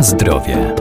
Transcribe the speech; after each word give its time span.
Na 0.00 0.04
zdrowie. 0.04 0.74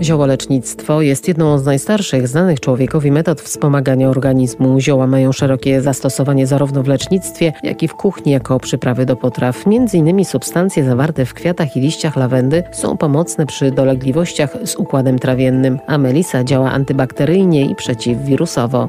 Ziołolecznictwo 0.00 1.02
jest 1.02 1.28
jedną 1.28 1.58
z 1.58 1.64
najstarszych 1.64 2.28
znanych 2.28 2.60
człowiekowi 2.60 3.12
metod 3.12 3.40
wspomagania 3.40 4.08
organizmu. 4.08 4.80
Zioła 4.80 5.06
mają 5.06 5.32
szerokie 5.32 5.80
zastosowanie 5.82 6.46
zarówno 6.46 6.82
w 6.82 6.86
lecznictwie, 6.86 7.52
jak 7.62 7.82
i 7.82 7.88
w 7.88 7.94
kuchni 7.94 8.32
jako 8.32 8.60
przyprawy 8.60 9.06
do 9.06 9.16
potraw. 9.16 9.66
Między 9.66 9.96
innymi 9.96 10.24
substancje 10.24 10.84
zawarte 10.84 11.24
w 11.24 11.34
kwiatach 11.34 11.76
i 11.76 11.80
liściach 11.80 12.16
lawendy 12.16 12.62
są 12.72 12.96
pomocne 12.96 13.46
przy 13.46 13.70
dolegliwościach 13.70 14.56
z 14.64 14.76
układem 14.76 15.18
trawiennym, 15.18 15.78
a 15.86 15.98
melisa 15.98 16.44
działa 16.44 16.70
antybakteryjnie 16.70 17.66
i 17.70 17.74
przeciwwirusowo. 17.74 18.88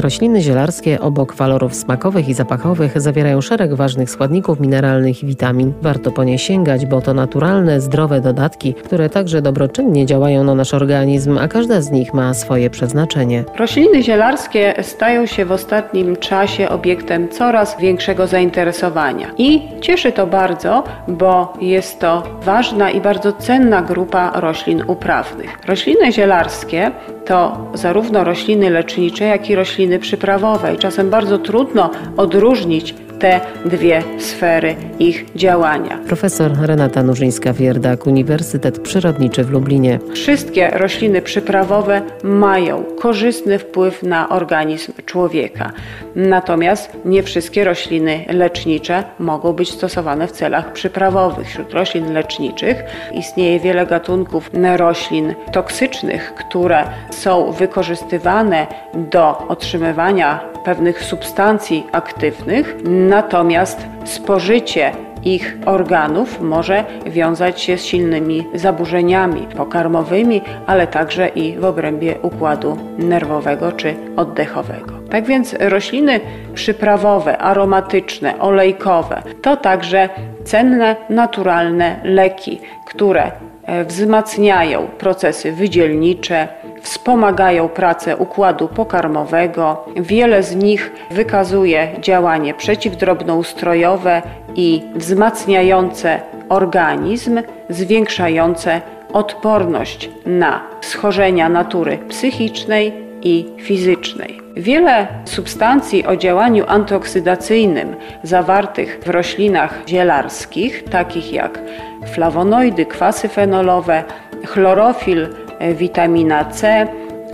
Rośliny 0.00 0.40
zielarskie 0.40 1.00
obok 1.00 1.34
walorów 1.34 1.74
smakowych 1.74 2.28
i 2.28 2.34
zapachowych 2.34 3.00
zawierają 3.00 3.40
szereg 3.40 3.74
ważnych 3.74 4.10
składników 4.10 4.60
mineralnych 4.60 5.22
i 5.22 5.26
witamin. 5.26 5.72
Warto 5.82 6.10
po 6.10 6.24
nie 6.24 6.38
sięgać, 6.38 6.86
bo 6.86 7.00
to 7.00 7.14
naturalne, 7.14 7.80
zdrowe 7.80 8.20
dodatki, 8.20 8.74
które 8.74 9.10
także 9.10 9.42
dobroczynnie 9.42 10.06
działają 10.06 10.44
na 10.44 10.54
nasz 10.54 10.74
organizm, 10.74 11.38
a 11.38 11.48
każda 11.48 11.80
z 11.80 11.90
nich 11.90 12.14
ma 12.14 12.34
swoje 12.34 12.70
przeznaczenie. 12.70 13.44
Rośliny 13.56 14.02
zielarskie 14.02 14.74
stają 14.82 15.26
się 15.26 15.44
w 15.44 15.52
ostatnim 15.52 16.16
czasie 16.16 16.68
obiektem 16.68 17.28
coraz 17.28 17.80
większego 17.80 18.26
zainteresowania. 18.26 19.30
I 19.38 19.62
cieszy 19.80 20.12
to 20.12 20.26
bardzo, 20.26 20.84
bo 21.08 21.52
jest 21.60 22.00
to 22.00 22.22
ważna 22.42 22.90
i 22.90 23.00
bardzo 23.00 23.32
cenna 23.32 23.82
grupa 23.82 24.40
roślin 24.40 24.84
uprawnych. 24.86 25.58
Rośliny 25.66 26.12
zielarskie 26.12 26.90
to 27.30 27.66
zarówno 27.74 28.24
rośliny 28.24 28.70
lecznicze, 28.70 29.24
jak 29.24 29.50
i 29.50 29.54
rośliny 29.54 29.98
przyprawowe. 29.98 30.74
I 30.74 30.78
czasem 30.78 31.10
bardzo 31.10 31.38
trudno 31.38 31.90
odróżnić 32.16 32.94
te 33.20 33.40
dwie 33.64 34.02
sfery 34.18 34.74
ich 34.98 35.26
działania. 35.34 35.98
Profesor 36.06 36.52
Renata 36.62 37.02
Nurzyńska-Wierdak, 37.02 38.06
Uniwersytet 38.06 38.78
Przyrodniczy 38.78 39.44
w 39.44 39.50
Lublinie. 39.50 39.98
Wszystkie 40.14 40.70
rośliny 40.70 41.22
przyprawowe 41.22 42.02
mają 42.22 42.84
korzystny 42.98 43.58
wpływ 43.58 44.02
na 44.02 44.28
organizm 44.28 44.92
człowieka. 45.06 45.72
Natomiast 46.16 46.96
nie 47.04 47.22
wszystkie 47.22 47.64
rośliny 47.64 48.24
lecznicze 48.28 49.04
mogą 49.18 49.52
być 49.52 49.70
stosowane 49.70 50.26
w 50.26 50.32
celach 50.32 50.72
przyprawowych. 50.72 51.48
Wśród 51.48 51.72
roślin 51.72 52.12
leczniczych 52.12 52.76
istnieje 53.12 53.60
wiele 53.60 53.86
gatunków 53.86 54.50
roślin 54.76 55.34
toksycznych, 55.52 56.34
które 56.34 56.84
są 57.10 57.52
wykorzystywane 57.52 58.66
do 58.94 59.38
otrzymywania 59.48 60.50
pewnych 60.64 61.04
substancji 61.04 61.86
aktywnych, 61.92 62.76
natomiast 63.10 63.86
spożycie 64.04 64.92
ich 65.24 65.56
organów 65.66 66.40
może 66.40 66.84
wiązać 67.06 67.60
się 67.60 67.78
z 67.78 67.84
silnymi 67.84 68.46
zaburzeniami 68.54 69.46
pokarmowymi, 69.56 70.42
ale 70.66 70.86
także 70.86 71.28
i 71.28 71.56
w 71.56 71.64
obrębie 71.64 72.14
układu 72.22 72.76
nerwowego 72.98 73.72
czy 73.72 73.94
oddechowego. 74.16 74.92
Tak 75.10 75.24
więc 75.24 75.56
rośliny 75.60 76.20
przyprawowe, 76.54 77.38
aromatyczne, 77.38 78.38
olejkowe 78.38 79.22
to 79.42 79.56
także 79.56 80.08
cenne, 80.44 80.96
naturalne 81.08 82.00
leki, 82.04 82.60
które 82.86 83.32
e, 83.64 83.84
wzmacniają 83.84 84.86
procesy 84.98 85.52
wydzielnicze, 85.52 86.48
wspomagają 86.80 87.68
pracę 87.68 88.16
układu 88.16 88.68
pokarmowego. 88.68 89.84
Wiele 89.96 90.42
z 90.42 90.56
nich 90.56 90.92
wykazuje 91.10 91.88
działanie 92.00 92.54
przeciwdrobnoustrojowe 92.54 94.22
i 94.54 94.82
wzmacniające 94.94 96.20
organizm, 96.48 97.40
zwiększające 97.68 98.80
odporność 99.12 100.10
na 100.26 100.60
schorzenia 100.80 101.48
natury 101.48 101.98
psychicznej 102.08 102.92
i 103.22 103.46
fizycznej. 103.58 104.40
Wiele 104.56 105.06
substancji 105.24 106.06
o 106.06 106.16
działaniu 106.16 106.64
antyoksydacyjnym 106.68 107.96
zawartych 108.22 109.00
w 109.06 109.08
roślinach 109.08 109.78
zielarskich, 109.88 110.84
takich 110.84 111.32
jak 111.32 111.58
flawonoidy, 112.06 112.86
kwasy 112.86 113.28
fenolowe, 113.28 114.04
chlorofil, 114.46 115.28
witamina 115.74 116.44
C, 116.44 116.86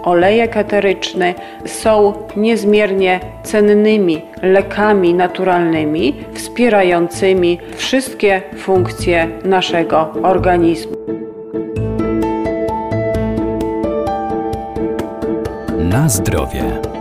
olejek 0.03 0.57
eteryczny 0.57 1.35
są 1.65 2.13
niezmiernie 2.37 3.21
cennymi 3.43 4.23
lekami 4.43 5.15
naturalnymi 5.15 6.15
wspierającymi 6.35 7.59
wszystkie 7.77 8.43
funkcje 8.59 9.29
naszego 9.45 10.13
organizmu. 10.23 10.97
Na 15.79 16.09
zdrowie. 16.09 16.96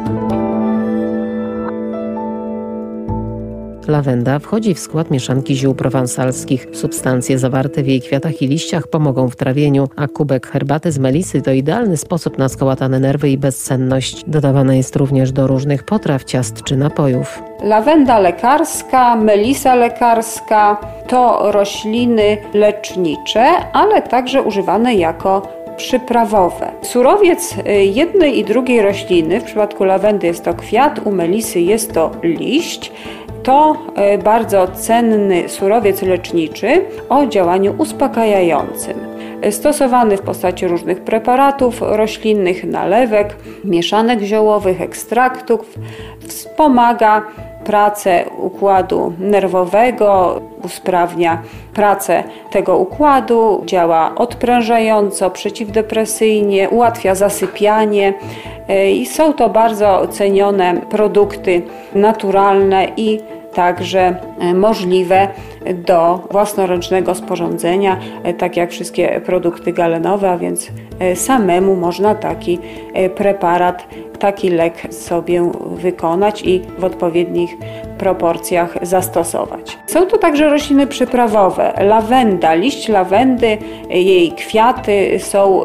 Lawenda 3.88 4.40
wchodzi 4.40 4.74
w 4.74 4.80
skład 4.80 5.12
mieszanki 5.12 5.56
ziół 5.56 5.76
prowansalskich. 5.76 6.68
Substancje 6.74 7.40
zawarte 7.40 7.84
w 7.84 7.88
jej 7.88 8.02
kwiatach 8.02 8.42
i 8.42 8.48
liściach 8.48 8.88
pomogą 8.88 9.30
w 9.30 9.36
trawieniu, 9.36 9.88
a 9.96 10.08
kubek 10.08 10.48
herbaty 10.48 10.92
z 10.92 11.00
melisy 11.00 11.42
to 11.42 11.52
idealny 11.52 11.98
sposób 11.98 12.38
na 12.38 12.50
skołatane 12.50 13.00
nerwy 13.00 13.30
i 13.30 13.38
bezsenność. 13.38 14.24
Dodawana 14.28 14.76
jest 14.76 14.96
również 14.96 15.32
do 15.32 15.48
różnych 15.48 15.84
potraw, 15.84 16.24
ciast 16.24 16.64
czy 16.64 16.78
napojów. 16.78 17.42
Lawenda 17.64 18.20
lekarska, 18.20 19.16
melisa 19.16 19.76
lekarska 19.76 20.78
to 21.08 21.52
rośliny 21.52 22.38
lecznicze, 22.54 23.46
ale 23.74 24.02
także 24.02 24.42
używane 24.42 24.96
jako 24.96 25.56
przyprawowe. 25.78 26.72
Surowiec 26.82 27.56
y, 27.58 27.86
jednej 27.86 28.40
i 28.40 28.44
drugiej 28.44 28.82
rośliny, 28.82 29.40
w 29.42 29.44
przypadku 29.44 29.84
lawendy 29.84 30.28
jest 30.28 30.44
to 30.46 30.54
kwiat, 30.54 31.00
u 31.06 31.12
melisy 31.12 31.60
jest 31.60 31.94
to 31.94 32.12
liść, 32.24 32.92
to 33.46 33.78
e, 33.96 34.18
bardzo 34.18 34.68
cenny 34.68 35.50
surowiec 35.50 36.02
leczniczy 36.02 36.86
o 37.10 37.26
działaniu 37.26 37.76
uspokajającym. 37.78 38.98
E, 39.42 39.52
stosowany 39.52 40.18
w 40.18 40.22
postaci 40.22 40.68
różnych 40.68 41.02
preparatów 41.02 41.82
roślinnych, 41.82 42.64
nalewek, 42.64 43.36
mieszanek 43.64 44.22
ziołowych, 44.22 44.82
ekstraktów, 44.82 45.76
wspomaga 46.28 47.22
pracę 47.66 48.26
układu 48.38 49.14
nerwowego, 49.20 50.42
usprawnia 50.64 51.42
pracę 51.74 52.24
tego 52.52 52.78
układu, 52.78 53.64
działa 53.66 54.16
odprężająco, 54.16 55.30
przeciwdepresyjnie, 55.30 56.70
ułatwia 56.70 57.16
zasypianie 57.16 58.14
e, 58.68 58.92
i 58.92 59.06
są 59.06 59.34
to 59.34 59.50
bardzo 59.50 60.08
cenione 60.08 60.82
produkty 60.90 61.62
naturalne 61.96 62.88
i 62.98 63.20
także 63.56 64.16
e, 64.40 64.54
możliwe 64.54 65.28
do 65.74 66.28
własnoręcznego 66.32 67.16
sporządzenia, 67.16 67.98
e, 68.24 68.34
tak 68.34 68.58
jak 68.58 68.72
wszystkie 68.72 69.22
produkty 69.26 69.74
galenowe, 69.74 70.30
a 70.32 70.38
więc 70.38 70.72
e, 71.00 71.16
samemu 71.16 71.76
można 71.76 72.16
taki 72.16 72.60
preparat, 73.16 73.88
taki 74.20 74.50
lek 74.50 74.94
sobie 74.94 75.52
wykonać 75.66 76.42
i 76.42 76.62
w 76.78 76.84
odpowiednich 76.84 77.58
proporcjach 77.98 78.78
zastosować. 78.82 79.78
Są 79.88 80.06
to 80.06 80.18
także 80.18 80.50
rośliny 80.50 80.88
przyprawowe. 80.88 81.74
Lawenda, 81.80 82.54
liść 82.54 82.90
lawendy, 82.90 83.58
jej 83.90 84.32
kwiaty 84.32 85.20
są 85.20 85.64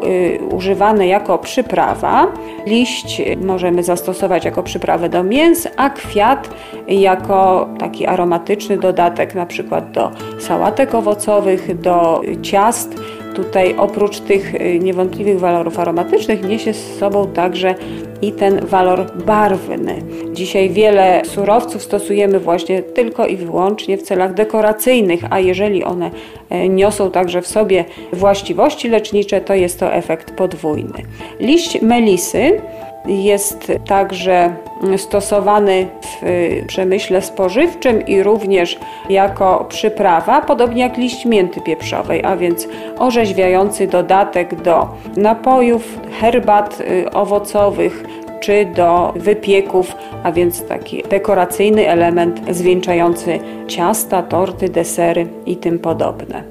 używane 0.51 1.07
jako 1.07 1.37
przyprawa. 1.37 2.27
Liść 2.65 3.21
możemy 3.45 3.83
zastosować 3.83 4.45
jako 4.45 4.63
przyprawę 4.63 5.09
do 5.09 5.23
mięs, 5.23 5.67
a 5.77 5.89
kwiat 5.89 6.49
jako 6.87 7.69
taki 7.79 8.07
aromatyczny 8.07 8.77
dodatek 8.77 9.35
na 9.35 9.45
przykład 9.45 9.91
do 9.91 10.11
sałatek 10.39 10.95
owocowych, 10.95 11.81
do 11.81 12.21
ciast. 12.41 12.95
Tutaj 13.35 13.75
oprócz 13.77 14.19
tych 14.19 14.55
y, 14.55 14.79
niewątpliwych 14.79 15.39
walorów 15.39 15.79
aromatycznych 15.79 16.43
niesie 16.43 16.73
z 16.73 16.99
sobą 16.99 17.27
także 17.27 17.75
i 18.21 18.31
ten 18.31 18.65
walor 18.65 19.11
barwny. 19.25 19.95
Dzisiaj 20.33 20.69
wiele 20.69 21.21
surowców 21.25 21.83
stosujemy 21.83 22.39
właśnie 22.39 22.81
tylko 22.83 23.27
i 23.27 23.37
wyłącznie 23.37 23.97
w 23.97 24.03
celach 24.03 24.33
dekoracyjnych, 24.33 25.21
a 25.29 25.39
jeżeli 25.39 25.83
one 25.83 26.11
e, 26.49 26.69
niosą 26.69 27.11
także 27.11 27.41
w 27.41 27.47
sobie 27.47 27.85
właściwości 28.13 28.89
lecznicze, 28.89 29.41
to 29.41 29.53
jest 29.53 29.79
to 29.79 29.93
efekt 29.93 30.31
podwójny. 30.31 31.03
Liść 31.39 31.81
melisy 31.81 32.61
jest 33.05 33.71
także 33.87 34.55
stosowany 34.97 35.87
w 36.01 36.25
przemyśle 36.67 37.21
spożywczym 37.21 38.05
i 38.05 38.23
również 38.23 38.79
jako 39.09 39.65
przyprawa, 39.69 40.41
podobnie 40.41 40.81
jak 40.81 40.97
liść 40.97 41.25
mięty 41.25 41.61
pieprzowej, 41.61 42.23
a 42.23 42.37
więc 42.37 42.67
orzeźwiający 42.99 43.87
dodatek 43.87 44.61
do 44.61 44.87
napojów, 45.17 45.99
herbat 46.19 46.81
y, 46.81 47.11
owocowych, 47.11 48.03
czy 48.41 48.65
do 48.75 49.13
wypieków, 49.15 49.95
a 50.23 50.31
więc 50.31 50.65
taki 50.65 51.03
dekoracyjny 51.09 51.87
element 51.87 52.41
zwieńczający 52.51 53.39
ciasta, 53.67 54.23
torty, 54.23 54.69
desery 54.69 55.27
i 55.45 55.57
tym 55.57 55.79
podobne. 55.79 56.43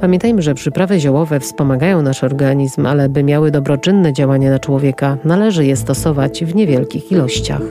Pamiętajmy, 0.00 0.42
że 0.42 0.54
przyprawy 0.54 1.00
ziołowe 1.00 1.40
wspomagają 1.40 2.02
nasz 2.02 2.24
organizm, 2.24 2.86
ale 2.86 3.08
by 3.08 3.22
miały 3.22 3.50
dobroczynne 3.50 4.12
działanie 4.12 4.50
na 4.50 4.58
człowieka, 4.58 5.16
należy 5.24 5.66
je 5.66 5.76
stosować 5.76 6.44
w 6.44 6.54
niewielkich 6.54 7.12
ilościach. 7.12 7.62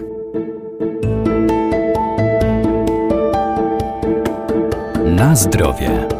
Na 5.05 5.35
zdrowie. 5.35 6.10